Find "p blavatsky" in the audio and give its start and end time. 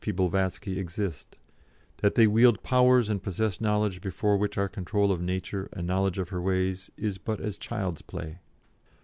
0.03-0.79